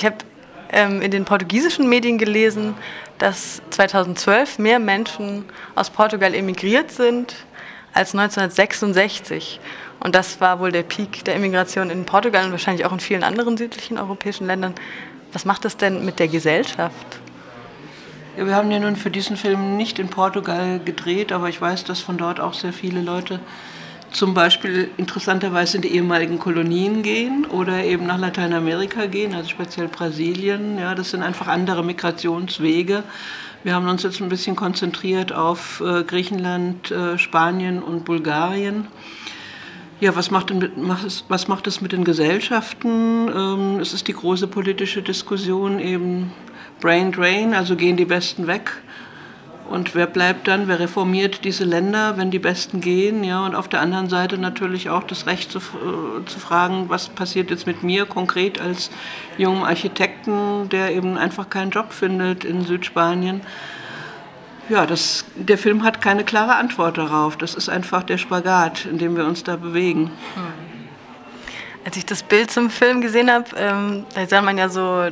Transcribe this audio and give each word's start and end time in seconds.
Ich 0.00 0.06
habe 0.06 0.16
ähm, 0.72 1.02
in 1.02 1.10
den 1.10 1.26
portugiesischen 1.26 1.86
Medien 1.86 2.16
gelesen, 2.16 2.74
dass 3.18 3.60
2012 3.68 4.58
mehr 4.58 4.78
Menschen 4.78 5.44
aus 5.74 5.90
Portugal 5.90 6.34
emigriert 6.34 6.90
sind 6.90 7.34
als 7.92 8.14
1966. 8.14 9.60
Und 10.02 10.14
das 10.14 10.40
war 10.40 10.58
wohl 10.58 10.72
der 10.72 10.84
Peak 10.84 11.22
der 11.26 11.34
Immigration 11.34 11.90
in 11.90 12.06
Portugal 12.06 12.46
und 12.46 12.52
wahrscheinlich 12.52 12.86
auch 12.86 12.92
in 12.92 13.00
vielen 13.00 13.22
anderen 13.22 13.58
südlichen 13.58 13.98
europäischen 13.98 14.46
Ländern. 14.46 14.74
Was 15.34 15.44
macht 15.44 15.66
das 15.66 15.76
denn 15.76 16.02
mit 16.02 16.18
der 16.18 16.28
Gesellschaft? 16.28 17.20
Ja, 18.38 18.46
wir 18.46 18.56
haben 18.56 18.70
ja 18.70 18.78
nun 18.78 18.96
für 18.96 19.10
diesen 19.10 19.36
Film 19.36 19.76
nicht 19.76 19.98
in 19.98 20.08
Portugal 20.08 20.80
gedreht, 20.82 21.30
aber 21.30 21.50
ich 21.50 21.60
weiß, 21.60 21.84
dass 21.84 22.00
von 22.00 22.16
dort 22.16 22.40
auch 22.40 22.54
sehr 22.54 22.72
viele 22.72 23.02
Leute 23.02 23.38
zum 24.12 24.34
Beispiel 24.34 24.90
interessanterweise 24.96 25.76
in 25.76 25.82
die 25.82 25.94
ehemaligen 25.94 26.38
Kolonien 26.38 27.02
gehen 27.02 27.46
oder 27.46 27.84
eben 27.84 28.06
nach 28.06 28.18
Lateinamerika 28.18 29.06
gehen, 29.06 29.34
also 29.34 29.48
speziell 29.48 29.88
Brasilien. 29.88 30.78
Ja, 30.78 30.94
das 30.94 31.10
sind 31.10 31.22
einfach 31.22 31.46
andere 31.46 31.84
Migrationswege. 31.84 33.04
Wir 33.62 33.74
haben 33.74 33.88
uns 33.88 34.02
jetzt 34.02 34.20
ein 34.20 34.28
bisschen 34.28 34.56
konzentriert 34.56 35.32
auf 35.32 35.82
äh, 35.84 36.02
Griechenland, 36.02 36.90
äh, 36.90 37.18
Spanien 37.18 37.82
und 37.82 38.04
Bulgarien. 38.04 38.88
Ja, 40.00 40.16
was 40.16 40.30
macht, 40.30 40.48
denn, 40.48 40.70
was 41.28 41.48
macht 41.48 41.66
es 41.66 41.82
mit 41.82 41.92
den 41.92 42.04
Gesellschaften? 42.04 43.28
Ähm, 43.28 43.80
es 43.80 43.92
ist 43.92 44.08
die 44.08 44.14
große 44.14 44.46
politische 44.46 45.02
Diskussion 45.02 45.78
eben 45.78 46.32
Brain 46.80 47.12
Drain, 47.12 47.52
also 47.52 47.76
gehen 47.76 47.98
die 47.98 48.06
Besten 48.06 48.46
weg 48.46 48.72
und 49.70 49.94
wer 49.94 50.08
bleibt 50.08 50.48
dann, 50.48 50.66
wer 50.66 50.80
reformiert 50.80 51.44
diese 51.44 51.64
Länder, 51.64 52.16
wenn 52.16 52.32
die 52.32 52.40
Besten 52.40 52.80
gehen? 52.80 53.22
Ja, 53.22 53.46
und 53.46 53.54
auf 53.54 53.68
der 53.68 53.80
anderen 53.80 54.08
Seite 54.08 54.36
natürlich 54.36 54.90
auch 54.90 55.04
das 55.04 55.26
Recht 55.26 55.52
zu, 55.52 55.58
äh, 55.58 56.24
zu 56.26 56.40
fragen, 56.40 56.88
was 56.88 57.08
passiert 57.08 57.50
jetzt 57.50 57.68
mit 57.68 57.84
mir 57.84 58.04
konkret 58.04 58.60
als 58.60 58.90
jungem 59.38 59.62
Architekten, 59.62 60.68
der 60.70 60.92
eben 60.92 61.16
einfach 61.16 61.48
keinen 61.48 61.70
Job 61.70 61.92
findet 61.92 62.44
in 62.44 62.64
Südspanien. 62.64 63.42
Ja, 64.68 64.86
das, 64.86 65.24
der 65.36 65.56
Film 65.56 65.84
hat 65.84 66.00
keine 66.00 66.24
klare 66.24 66.56
Antwort 66.56 66.98
darauf. 66.98 67.36
Das 67.36 67.54
ist 67.54 67.68
einfach 67.68 68.02
der 68.02 68.18
Spagat, 68.18 68.86
in 68.86 68.98
dem 68.98 69.16
wir 69.16 69.24
uns 69.24 69.44
da 69.44 69.54
bewegen. 69.54 70.10
Hm. 70.34 70.42
Als 71.84 71.96
ich 71.96 72.06
das 72.06 72.24
Bild 72.24 72.50
zum 72.50 72.70
Film 72.70 73.00
gesehen 73.00 73.30
habe, 73.30 73.46
ähm, 73.56 74.04
da 74.14 74.26
sah 74.26 74.42
man 74.42 74.58
ja 74.58 74.68
so 74.68 75.10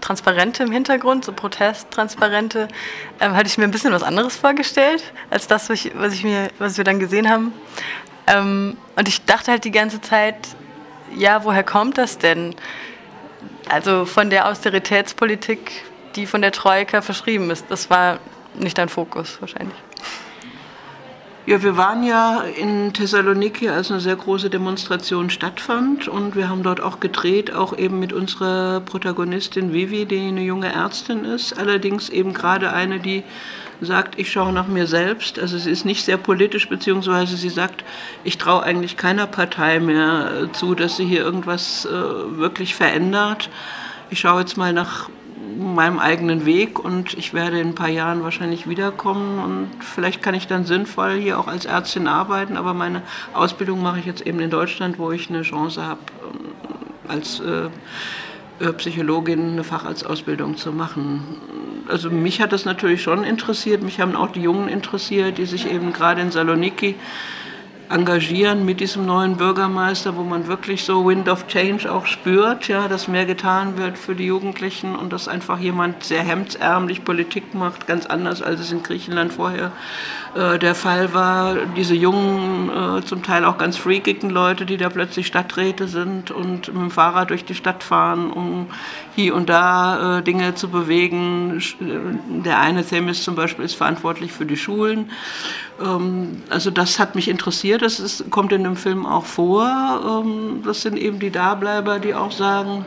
Transparente 0.00 0.62
im 0.62 0.72
Hintergrund, 0.72 1.24
so 1.24 1.32
Protesttransparente, 1.32 2.68
ähm, 3.20 3.34
hatte 3.34 3.48
ich 3.48 3.58
mir 3.58 3.64
ein 3.64 3.70
bisschen 3.70 3.92
was 3.92 4.02
anderes 4.02 4.36
vorgestellt, 4.36 5.02
als 5.30 5.46
das, 5.46 5.68
was, 5.68 5.84
ich, 5.84 5.92
was, 5.94 6.14
ich 6.14 6.24
mir, 6.24 6.48
was 6.58 6.76
wir 6.76 6.84
dann 6.84 6.98
gesehen 6.98 7.28
haben. 7.28 7.52
Ähm, 8.26 8.76
und 8.96 9.08
ich 9.08 9.24
dachte 9.24 9.50
halt 9.50 9.64
die 9.64 9.70
ganze 9.70 10.00
Zeit, 10.00 10.36
ja, 11.16 11.44
woher 11.44 11.64
kommt 11.64 11.98
das 11.98 12.18
denn? 12.18 12.54
Also 13.68 14.04
von 14.04 14.30
der 14.30 14.48
Austeritätspolitik, 14.48 15.84
die 16.16 16.26
von 16.26 16.42
der 16.42 16.52
Troika 16.52 17.02
verschrieben 17.02 17.50
ist. 17.50 17.66
Das 17.68 17.90
war 17.90 18.18
nicht 18.54 18.78
dein 18.78 18.88
Fokus 18.88 19.40
wahrscheinlich. 19.40 19.76
Ja, 21.50 21.64
wir 21.64 21.76
waren 21.76 22.04
ja 22.04 22.42
in 22.42 22.92
Thessaloniki, 22.92 23.68
als 23.68 23.90
eine 23.90 23.98
sehr 23.98 24.14
große 24.14 24.50
Demonstration 24.50 25.30
stattfand 25.30 26.06
und 26.06 26.36
wir 26.36 26.48
haben 26.48 26.62
dort 26.62 26.80
auch 26.80 27.00
gedreht, 27.00 27.52
auch 27.52 27.76
eben 27.76 27.98
mit 27.98 28.12
unserer 28.12 28.78
Protagonistin 28.78 29.72
Vivi, 29.72 30.06
die 30.06 30.28
eine 30.28 30.42
junge 30.42 30.72
Ärztin 30.72 31.24
ist, 31.24 31.58
allerdings 31.58 32.08
eben 32.08 32.34
gerade 32.34 32.72
eine, 32.72 33.00
die 33.00 33.24
sagt, 33.80 34.16
ich 34.16 34.30
schaue 34.30 34.52
nach 34.52 34.68
mir 34.68 34.86
selbst. 34.86 35.40
Also 35.40 35.58
sie 35.58 35.72
ist 35.72 35.84
nicht 35.84 36.04
sehr 36.04 36.18
politisch, 36.18 36.68
beziehungsweise 36.68 37.36
sie 37.36 37.48
sagt, 37.48 37.82
ich 38.22 38.38
traue 38.38 38.62
eigentlich 38.62 38.96
keiner 38.96 39.26
Partei 39.26 39.80
mehr 39.80 40.50
zu, 40.52 40.76
dass 40.76 40.98
sie 40.98 41.04
hier 41.04 41.22
irgendwas 41.22 41.84
äh, 41.84 41.90
wirklich 41.90 42.76
verändert. 42.76 43.50
Ich 44.08 44.20
schaue 44.20 44.42
jetzt 44.42 44.56
mal 44.56 44.72
nach 44.72 45.10
meinem 45.60 45.98
eigenen 45.98 46.46
Weg 46.46 46.78
und 46.78 47.14
ich 47.14 47.34
werde 47.34 47.60
in 47.60 47.68
ein 47.68 47.74
paar 47.74 47.88
Jahren 47.88 48.22
wahrscheinlich 48.22 48.68
wiederkommen 48.68 49.38
und 49.38 49.84
vielleicht 49.84 50.22
kann 50.22 50.34
ich 50.34 50.46
dann 50.46 50.64
sinnvoll 50.64 51.14
hier 51.14 51.38
auch 51.38 51.46
als 51.46 51.66
Ärztin 51.66 52.08
arbeiten, 52.08 52.56
aber 52.56 52.74
meine 52.74 53.02
Ausbildung 53.34 53.82
mache 53.82 53.98
ich 54.00 54.06
jetzt 54.06 54.26
eben 54.26 54.40
in 54.40 54.50
Deutschland, 54.50 54.98
wo 54.98 55.12
ich 55.12 55.28
eine 55.28 55.42
Chance 55.42 55.82
habe, 55.82 56.00
ähm, 56.22 56.40
als 57.08 57.40
äh, 57.40 57.68
äh, 58.60 58.72
Psychologin 58.74 59.52
eine 59.52 59.64
Facharztausbildung 59.64 60.56
zu 60.56 60.72
machen. 60.72 61.36
Also 61.88 62.10
mich 62.10 62.40
hat 62.40 62.52
das 62.52 62.64
natürlich 62.64 63.02
schon 63.02 63.24
interessiert, 63.24 63.82
mich 63.82 64.00
haben 64.00 64.16
auch 64.16 64.32
die 64.32 64.42
Jungen 64.42 64.68
interessiert, 64.68 65.38
die 65.38 65.46
sich 65.46 65.70
eben 65.70 65.92
gerade 65.92 66.20
in 66.20 66.30
Saloniki 66.30 66.94
engagieren 67.90 68.64
mit 68.64 68.78
diesem 68.78 69.04
neuen 69.04 69.36
Bürgermeister, 69.36 70.16
wo 70.16 70.22
man 70.22 70.46
wirklich 70.46 70.84
so 70.84 71.06
Wind 71.06 71.28
of 71.28 71.48
Change 71.48 71.90
auch 71.90 72.06
spürt, 72.06 72.68
ja, 72.68 72.86
dass 72.86 73.08
mehr 73.08 73.26
getan 73.26 73.76
wird 73.78 73.98
für 73.98 74.14
die 74.14 74.26
Jugendlichen 74.26 74.94
und 74.94 75.12
dass 75.12 75.26
einfach 75.26 75.58
jemand 75.58 76.04
sehr 76.04 76.22
hemdsärmlich 76.22 77.04
Politik 77.04 77.52
macht, 77.52 77.88
ganz 77.88 78.06
anders 78.06 78.42
als 78.42 78.60
es 78.60 78.70
in 78.70 78.84
Griechenland 78.84 79.32
vorher 79.32 79.72
äh, 80.34 80.60
der 80.60 80.76
Fall 80.76 81.12
war. 81.14 81.56
Diese 81.76 81.94
jungen, 81.94 82.70
äh, 82.70 83.04
zum 83.04 83.24
Teil 83.24 83.44
auch 83.44 83.58
ganz 83.58 83.76
freakigen 83.76 84.30
Leute, 84.30 84.66
die 84.66 84.76
da 84.76 84.88
plötzlich 84.88 85.26
Stadträte 85.26 85.88
sind 85.88 86.30
und 86.30 86.68
mit 86.68 86.76
dem 86.76 86.90
Fahrrad 86.92 87.30
durch 87.30 87.44
die 87.44 87.56
Stadt 87.56 87.82
fahren, 87.82 88.30
um 88.30 88.68
hier 89.16 89.34
und 89.34 89.48
da 89.48 90.18
äh, 90.18 90.22
Dinge 90.22 90.54
zu 90.54 90.68
bewegen. 90.68 91.60
Der 92.44 92.60
eine 92.60 92.84
Themis 92.84 93.24
zum 93.24 93.34
Beispiel 93.34 93.64
ist 93.64 93.74
verantwortlich 93.74 94.30
für 94.30 94.46
die 94.46 94.56
Schulen. 94.56 95.10
Ähm, 95.80 96.42
also 96.48 96.70
das 96.70 96.98
hat 96.98 97.14
mich 97.14 97.28
interessiert, 97.28 97.79
das 97.82 98.00
ist, 98.00 98.30
kommt 98.30 98.52
in 98.52 98.64
dem 98.64 98.76
Film 98.76 99.06
auch 99.06 99.24
vor. 99.24 100.22
Ähm, 100.24 100.62
das 100.64 100.82
sind 100.82 100.96
eben 100.96 101.18
die 101.18 101.30
Dableiber, 101.30 101.98
die 101.98 102.14
auch 102.14 102.32
sagen, 102.32 102.84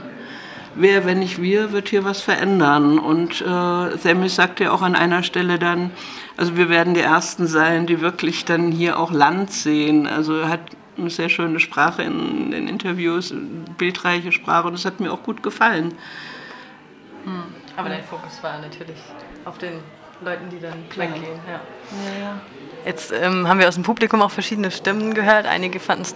wer, 0.75 1.05
wenn 1.05 1.19
nicht 1.19 1.41
wir, 1.41 1.71
wird 1.71 1.89
hier 1.89 2.03
was 2.03 2.21
verändern. 2.21 2.99
Und 2.99 3.41
äh, 3.41 3.97
Themis 3.97 4.35
sagt 4.35 4.59
ja 4.59 4.71
auch 4.71 4.81
an 4.81 4.95
einer 4.95 5.23
Stelle 5.23 5.59
dann, 5.59 5.91
also 6.37 6.57
wir 6.57 6.69
werden 6.69 6.93
die 6.93 7.01
Ersten 7.01 7.47
sein, 7.47 7.85
die 7.85 8.01
wirklich 8.01 8.45
dann 8.45 8.71
hier 8.71 8.99
auch 8.99 9.11
Land 9.11 9.51
sehen. 9.51 10.07
Also 10.07 10.35
er 10.35 10.49
hat 10.49 10.61
eine 10.97 11.09
sehr 11.09 11.29
schöne 11.29 11.59
Sprache 11.59 12.03
in 12.03 12.51
den 12.51 12.67
Interviews, 12.67 13.33
bildreiche 13.77 14.31
Sprache 14.31 14.67
und 14.67 14.73
das 14.73 14.85
hat 14.85 14.99
mir 14.99 15.11
auch 15.11 15.23
gut 15.23 15.43
gefallen. 15.43 15.93
Hm. 17.23 17.43
Aber 17.75 17.89
dein 17.89 18.03
Fokus 18.03 18.41
war 18.43 18.59
natürlich 18.59 18.97
auf 19.45 19.57
den 19.57 19.73
Leuten, 20.23 20.49
die 20.49 20.59
dann 20.59 20.83
weggehen. 20.95 21.39
Ja. 21.47 21.61
Ja, 22.05 22.19
ja. 22.19 22.41
Jetzt 22.85 23.13
ähm, 23.13 23.47
haben 23.47 23.59
wir 23.59 23.67
aus 23.67 23.75
dem 23.75 23.83
Publikum 23.83 24.21
auch 24.21 24.31
verschiedene 24.31 24.71
Stimmen 24.71 25.13
gehört. 25.13 25.45
Einige 25.45 25.79
fanden 25.79 26.03
es 26.03 26.15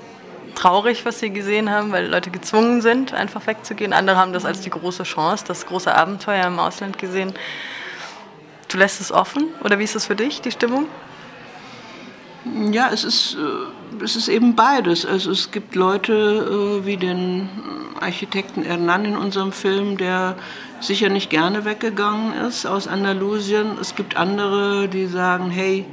traurig, 0.55 1.05
was 1.05 1.19
sie 1.19 1.29
gesehen 1.29 1.69
haben, 1.69 1.91
weil 1.91 2.07
Leute 2.07 2.29
gezwungen 2.29 2.81
sind, 2.81 3.13
einfach 3.13 3.45
wegzugehen. 3.47 3.93
Andere 3.93 4.17
haben 4.17 4.33
das 4.33 4.43
als 4.43 4.61
die 4.61 4.69
große 4.69 5.03
Chance, 5.03 5.45
das 5.47 5.65
große 5.65 5.93
Abenteuer 5.93 6.45
im 6.45 6.59
Ausland 6.59 6.97
gesehen. 6.97 7.33
Du 8.67 8.77
lässt 8.77 8.99
es 8.99 9.11
offen 9.11 9.49
oder 9.63 9.79
wie 9.79 9.83
ist 9.83 9.95
es 9.95 10.07
für 10.07 10.15
dich, 10.15 10.41
die 10.41 10.51
Stimmung? 10.51 10.87
Ja, 12.71 12.89
es 12.91 13.03
ist, 13.03 13.35
äh, 13.35 14.03
es 14.03 14.15
ist 14.15 14.27
eben 14.27 14.55
beides. 14.55 15.05
Also 15.05 15.31
es 15.31 15.51
gibt 15.51 15.75
Leute 15.75 16.13
äh, 16.81 16.85
wie 16.85 16.97
den 16.97 17.49
Architekten 17.99 18.63
Hernan 18.63 19.05
in 19.05 19.17
unserem 19.17 19.51
Film, 19.51 19.97
der 19.97 20.35
sicher 20.79 21.09
nicht 21.09 21.29
gerne 21.29 21.65
weggegangen 21.65 22.33
ist 22.47 22.65
aus 22.65 22.87
Andalusien. 22.87 23.77
Es 23.79 23.95
gibt 23.95 24.17
andere, 24.17 24.87
die 24.87 25.07
sagen, 25.07 25.49
hey, 25.49 25.85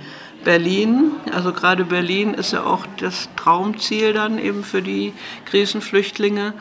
Berlin, 0.45 1.13
also 1.33 1.53
gerade 1.53 1.85
Berlin 1.85 2.35
ist 2.35 2.53
ja 2.53 2.65
auch 2.65 2.87
das 2.99 3.29
Traumziel 3.37 4.13
dann 4.13 4.39
eben 4.39 4.63
für 4.63 4.83
die 4.83 5.13
Krisenflüchtlinge. 5.47 6.55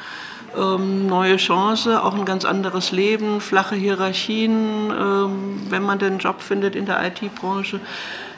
Ähm, 0.58 1.08
neue 1.08 1.38
Chance, 1.38 2.04
auch 2.04 2.14
ein 2.14 2.26
ganz 2.26 2.46
anderes 2.46 2.92
Leben, 2.92 3.42
flache 3.42 3.76
Hierarchien, 3.76 4.92
ähm, 4.92 5.62
wenn 5.70 5.84
man 5.84 6.00
den 6.00 6.20
Job 6.20 6.42
findet 6.42 6.76
in 6.76 6.86
der 6.86 7.04
IT-Branche. 7.06 7.80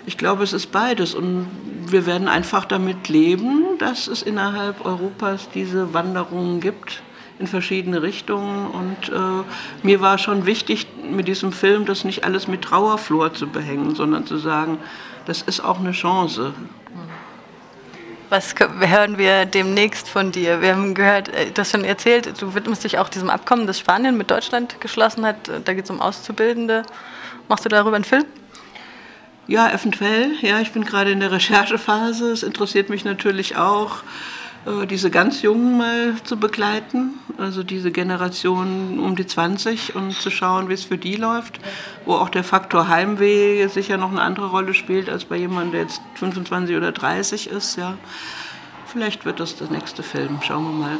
Ich 0.06 0.18
glaube, 0.18 0.44
es 0.44 0.54
ist 0.54 0.72
beides 0.72 1.14
und 1.14 1.48
wir 1.88 2.06
werden 2.06 2.28
einfach 2.28 2.66
damit 2.66 3.10
leben, 3.10 3.78
dass 3.80 4.08
es 4.08 4.22
innerhalb 4.22 4.86
Europas 4.86 5.50
diese 5.54 5.94
Wanderungen 5.94 6.62
gibt 6.62 7.02
in 7.40 7.48
verschiedene 7.48 8.02
Richtungen. 8.02 8.68
Und 8.68 9.10
äh, 9.10 9.44
mir 9.84 10.02
war 10.02 10.18
schon 10.18 10.46
wichtig, 10.46 10.88
mit 11.10 11.28
diesem 11.28 11.52
Film 11.52 11.86
das 11.86 12.04
nicht 12.04 12.24
alles 12.24 12.48
mit 12.48 12.64
Trauerflor 12.64 13.34
zu 13.34 13.48
behängen, 13.48 13.96
sondern 13.96 14.26
zu 14.26 14.38
sagen, 14.38 14.78
das 15.26 15.42
ist 15.42 15.60
auch 15.60 15.80
eine 15.80 15.92
Chance. 15.92 16.54
Was 18.30 18.56
hören 18.58 19.18
wir 19.18 19.46
demnächst 19.46 20.10
von 20.10 20.32
dir? 20.32 20.62
Wir 20.62 20.76
haben 20.76 20.96
gehört, 20.96 21.30
äh, 21.30 21.52
du 21.52 21.62
hast 21.62 21.72
schon 21.72 21.84
erzählt, 21.84 22.42
du 22.42 22.56
widmest 22.56 22.84
dich 22.84 22.98
auch 22.98 23.10
diesem 23.10 23.30
Abkommen, 23.30 23.68
das 23.68 23.80
Spanien 23.80 24.18
mit 24.18 24.32
Deutschland 24.32 24.82
geschlossen 24.82 25.26
hat. 25.26 25.36
Da 25.64 25.74
geht 25.74 25.86
es 25.86 25.92
um 25.92 26.02
Auszubildende. 26.02 26.84
Machst 27.48 27.66
du 27.66 27.70
darüber 27.70 27.96
einen 27.96 28.04
Film? 28.04 28.26
Ja, 29.48 29.70
eventuell. 29.72 30.32
Ja, 30.42 30.60
ich 30.60 30.72
bin 30.72 30.86
gerade 30.86 31.12
in 31.12 31.20
der 31.20 31.32
Recherchephase. 31.32 32.32
Es 32.32 32.42
interessiert 32.42 32.90
mich 32.90 33.06
natürlich 33.06 33.58
auch, 33.58 33.98
diese 34.90 35.12
ganz 35.12 35.44
Jungen 35.44 35.78
mal 35.78 36.16
zu 36.24 36.38
begleiten, 36.38 37.20
also 37.38 37.62
diese 37.62 37.92
Generation 37.92 39.00
um 39.00 39.16
die 39.16 39.28
20 39.28 39.96
und 39.96 40.14
zu 40.14 40.32
schauen, 40.32 40.70
wie 40.70 40.74
es 40.74 40.86
für 40.86 40.98
die 40.98 41.16
läuft, 41.16 41.60
wo 42.06 42.14
auch 42.14 42.30
der 42.30 42.44
Faktor 42.44 42.88
Heimweh 42.88 43.68
sicher 43.68 43.98
noch 43.98 44.12
eine 44.12 44.22
andere 44.22 44.50
Rolle 44.50 44.74
spielt 44.74 45.10
als 45.10 45.26
bei 45.26 45.38
jemandem, 45.38 45.72
der 45.72 45.82
jetzt 45.82 46.02
25 46.16 46.76
oder 46.76 46.92
30 46.92 47.50
ist. 47.50 47.78
Ja. 47.78 47.98
Vielleicht 48.88 49.26
wird 49.26 49.40
das 49.40 49.56
der 49.56 49.70
nächste 49.70 50.02
Film, 50.02 50.40
schauen 50.42 50.64
wir 50.64 50.88
mal. 50.88 51.00